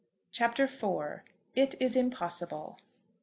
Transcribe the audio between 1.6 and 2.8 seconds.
IS IMPOSSIBLE."